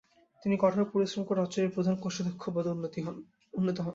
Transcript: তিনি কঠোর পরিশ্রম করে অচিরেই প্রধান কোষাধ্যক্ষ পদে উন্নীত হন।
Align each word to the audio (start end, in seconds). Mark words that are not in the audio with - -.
তিনি 0.43 0.55
কঠোর 0.59 0.83
পরিশ্রম 0.93 1.23
করে 1.25 1.39
অচিরেই 1.41 1.73
প্রধান 1.75 1.95
কোষাধ্যক্ষ 1.95 2.43
পদে 2.47 2.69
উন্নীত 3.53 3.77
হন। 3.79 3.89